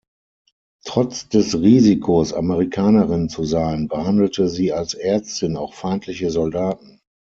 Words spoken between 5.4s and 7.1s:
auch feindliche Soldaten.